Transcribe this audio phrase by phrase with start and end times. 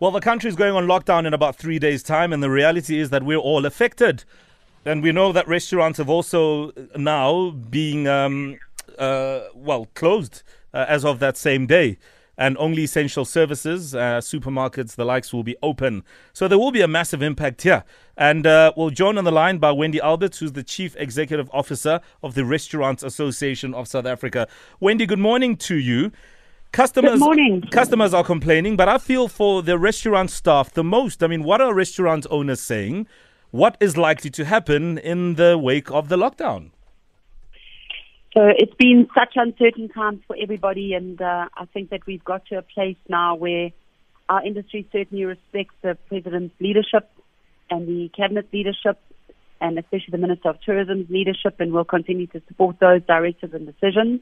[0.00, 2.98] Well, the country is going on lockdown in about three days' time, and the reality
[2.98, 4.24] is that we're all affected.
[4.86, 8.58] And we know that restaurants have also now being, um,
[8.98, 10.42] uh, well, closed
[10.72, 11.98] uh, as of that same day.
[12.38, 16.02] And only essential services, uh, supermarkets, the likes will be open.
[16.32, 17.84] So there will be a massive impact here.
[18.16, 22.00] And uh, we'll join on the line by Wendy Alberts, who's the Chief Executive Officer
[22.22, 24.48] of the Restaurants Association of South Africa.
[24.80, 26.10] Wendy, good morning to you.
[26.72, 27.62] Customers, Good morning.
[27.72, 31.22] customers are complaining, but I feel for the restaurant staff the most.
[31.22, 33.08] I mean, what are restaurant owners saying?
[33.50, 36.70] What is likely to happen in the wake of the lockdown?
[38.36, 42.46] So it's been such uncertain times for everybody, and uh, I think that we've got
[42.46, 43.70] to a place now where
[44.28, 47.10] our industry certainly respects the president's leadership
[47.68, 49.00] and the cabinet leadership,
[49.60, 53.66] and especially the Minister of Tourism's leadership, and will continue to support those directives and
[53.66, 54.20] decisions.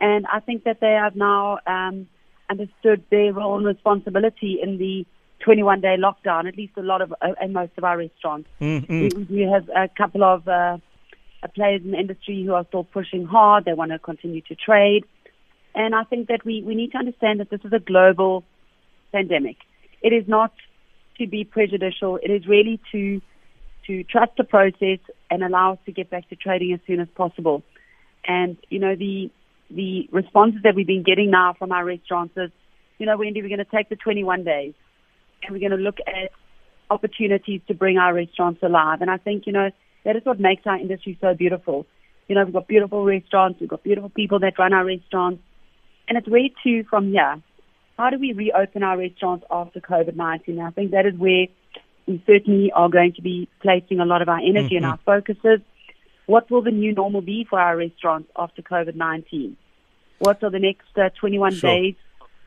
[0.00, 2.08] And I think that they have now um,
[2.50, 5.06] understood their role and responsibility in the
[5.40, 8.48] 21 day lockdown, at least a lot of, uh, and most of our restaurants.
[8.60, 9.00] Mm-hmm.
[9.00, 10.78] We, we have a couple of uh,
[11.42, 13.64] uh, players in the industry who are still pushing hard.
[13.64, 15.04] They want to continue to trade.
[15.74, 18.44] And I think that we, we need to understand that this is a global
[19.12, 19.56] pandemic.
[20.02, 20.52] It is not
[21.18, 22.18] to be prejudicial.
[22.22, 23.20] It is really to
[23.86, 24.98] to trust the process
[25.30, 27.62] and allow us to get back to trading as soon as possible.
[28.26, 29.30] And you know the
[29.70, 32.50] the responses that we've been getting now from our restaurants is,
[32.98, 34.74] you know, Wendy, we're going to take the 21 days
[35.42, 36.30] and we're going to look at
[36.90, 39.00] opportunities to bring our restaurants alive.
[39.00, 39.70] And I think, you know,
[40.04, 41.86] that is what makes our industry so beautiful.
[42.28, 45.42] You know, we've got beautiful restaurants, we've got beautiful people that run our restaurants.
[46.08, 47.42] And it's where to from here.
[47.98, 50.64] How do we reopen our restaurants after COVID-19?
[50.64, 51.46] I think that is where
[52.06, 55.04] we certainly are going to be placing a lot of our energy and our mm-hmm.
[55.04, 55.60] focuses.
[56.26, 59.54] What will the new normal be for our restaurants after COVID-19?
[60.18, 61.70] What are the next uh, 21 Sure.
[61.70, 61.94] days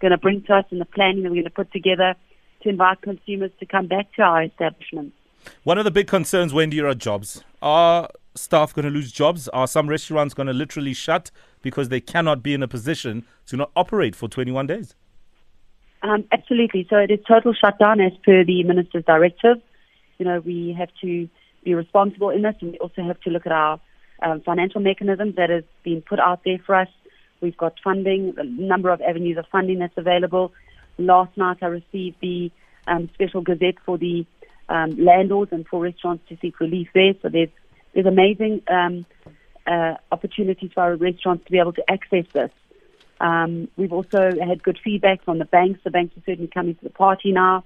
[0.02, 2.16] going to bring to us in the planning that we're going to put together
[2.64, 5.16] to invite consumers to come back to our establishments?
[5.64, 7.44] One of the big concerns, Wendy, are jobs.
[7.62, 9.48] Are staff going to lose jobs?
[9.50, 11.32] Are some restaurants going to literally shut
[11.62, 14.96] because they cannot be in a position to not operate for 21 days?
[16.02, 16.88] Um, absolutely.
[16.90, 19.58] So it is total shutdown as per the minister's directive.
[20.18, 21.30] You know, we have to
[21.64, 23.80] be responsible in this, and we also have to look at our
[24.22, 26.88] um, financial mechanisms that has been put out there for us.
[27.42, 30.52] We've got funding, a number of avenues of funding that's available.
[30.98, 32.52] Last night I received the
[32.88, 34.26] um, special gazette for the
[34.68, 37.14] um, landlords and for restaurants to seek relief there.
[37.22, 37.50] So there's
[37.94, 39.06] there's amazing um,
[39.66, 42.52] uh, opportunities for our restaurants to be able to access this.
[43.20, 45.80] Um, we've also had good feedback from the banks.
[45.84, 47.66] The banks are certainly coming to the party now.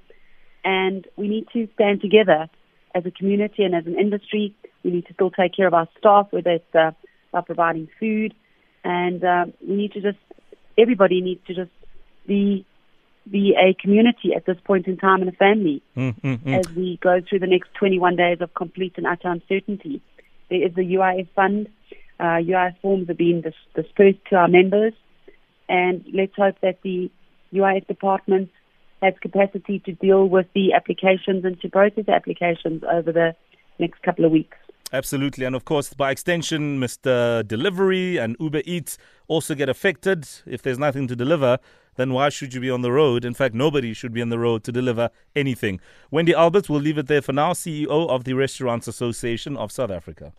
[0.64, 2.50] And we need to stand together
[2.96, 4.54] as a community and as an industry.
[4.84, 6.92] We need to still take care of our staff, whether it's uh,
[7.32, 8.34] by providing food.
[8.84, 10.18] And uh, we need to just,
[10.78, 11.72] everybody needs to just
[12.28, 12.66] be,
[13.30, 16.54] be a community at this point in time and a family Mm-hmm.
[16.54, 20.02] as we go through the next 21 days of complete and utter uncertainty.
[20.50, 21.70] There is the UIF fund.
[22.20, 24.94] Uh, UIF forms are being dis- dispersed to our members,
[25.70, 27.10] and let's hope that the
[27.54, 28.50] UIF department
[29.04, 33.36] has capacity to deal with the applications and to process applications over the
[33.80, 34.58] next couple of weeks.
[34.94, 35.44] Absolutely.
[35.46, 37.48] And of course, by extension, Mr.
[37.48, 38.98] Delivery and Uber Eats
[39.28, 40.30] also get affected.
[40.46, 41.58] If there's nothing to deliver,
[41.96, 43.26] then why should you be on the road?
[43.26, 45.80] In fact, nobody should be on the road to deliver anything.
[46.12, 49.92] Wendy Alberts, we'll leave it there for now, CEO of the Restaurants Association of South
[49.92, 50.34] Africa.